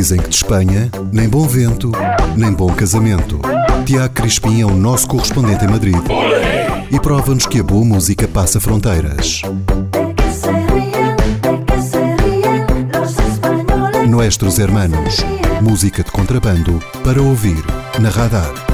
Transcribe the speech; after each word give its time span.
Dizem 0.00 0.18
que 0.18 0.30
de 0.30 0.36
Espanha, 0.36 0.90
nem 1.12 1.28
bom 1.28 1.46
vento, 1.46 1.92
nem 2.34 2.50
bom 2.50 2.72
casamento. 2.72 3.38
Tiago 3.84 4.14
Crispim 4.14 4.62
é 4.62 4.64
o 4.64 4.74
nosso 4.74 5.06
correspondente 5.06 5.62
em 5.62 5.68
Madrid 5.68 5.94
e 6.90 6.98
prova-nos 6.98 7.46
que 7.46 7.60
a 7.60 7.62
boa 7.62 7.84
música 7.84 8.26
passa 8.26 8.58
fronteiras. 8.58 9.42
Nuestros 14.08 14.58
Hermanos, 14.58 15.18
música 15.60 16.02
de 16.02 16.10
contrabando 16.10 16.82
para 17.04 17.20
ouvir 17.20 17.62
na 18.00 18.08
radar. 18.08 18.69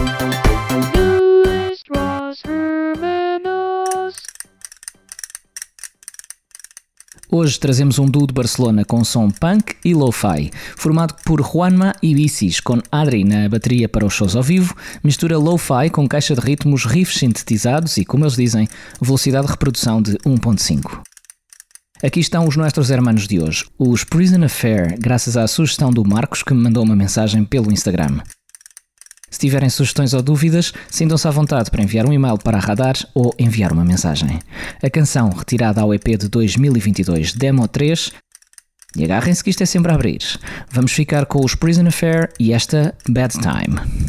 Hoje 7.28 7.58
trazemos 7.58 7.98
um 7.98 8.06
duo 8.06 8.24
de 8.24 8.32
Barcelona 8.32 8.84
com 8.84 9.02
som 9.02 9.28
punk 9.28 9.74
e 9.84 9.92
lo-fi, 9.92 10.50
formado 10.76 11.14
por 11.24 11.42
Juanma 11.42 11.92
e 12.00 12.14
Bicis, 12.14 12.60
com 12.60 12.80
Adri 12.90 13.24
na 13.24 13.48
bateria 13.48 13.88
para 13.88 14.06
os 14.06 14.14
shows 14.14 14.36
ao 14.36 14.44
vivo, 14.44 14.76
mistura 15.02 15.36
lo-fi 15.36 15.90
com 15.90 16.06
caixa 16.06 16.36
de 16.36 16.40
ritmos, 16.40 16.84
riffs 16.84 17.18
sintetizados 17.18 17.96
e, 17.96 18.04
como 18.04 18.22
eles 18.22 18.36
dizem, 18.36 18.68
velocidade 19.00 19.46
de 19.46 19.52
reprodução 19.52 20.00
de 20.00 20.12
1.5. 20.18 21.00
Aqui 22.00 22.20
estão 22.20 22.46
os 22.46 22.56
nossos 22.56 22.90
hermanos 22.90 23.26
de 23.26 23.40
hoje, 23.40 23.64
os 23.76 24.04
Prison 24.04 24.44
Affair, 24.44 24.96
graças 24.96 25.36
à 25.36 25.48
sugestão 25.48 25.90
do 25.90 26.06
Marcos 26.06 26.44
que 26.44 26.54
me 26.54 26.62
mandou 26.62 26.84
uma 26.84 26.94
mensagem 26.94 27.44
pelo 27.44 27.72
Instagram. 27.72 28.20
Se 29.36 29.40
tiverem 29.40 29.68
sugestões 29.68 30.14
ou 30.14 30.22
dúvidas, 30.22 30.72
sintam-se 30.88 31.28
à 31.28 31.30
vontade 31.30 31.70
para 31.70 31.82
enviar 31.82 32.08
um 32.08 32.12
e-mail 32.14 32.38
para 32.38 32.58
Radar 32.58 32.94
ou 33.14 33.34
enviar 33.38 33.70
uma 33.70 33.84
mensagem. 33.84 34.38
A 34.82 34.88
canção, 34.88 35.28
retirada 35.28 35.82
ao 35.82 35.92
EP 35.92 36.16
de 36.18 36.26
2022 36.26 37.34
Demo 37.34 37.68
3, 37.68 38.12
e 38.96 39.04
agarrem-se 39.04 39.44
que 39.44 39.50
isto 39.50 39.62
é 39.62 39.66
sempre 39.66 39.92
a 39.92 39.94
abrir. 39.94 40.22
Vamos 40.70 40.92
ficar 40.92 41.26
com 41.26 41.44
os 41.44 41.54
Prison 41.54 41.86
Affair 41.86 42.30
e 42.40 42.54
esta 42.54 42.94
Bad 43.06 43.34
Time. 43.34 44.05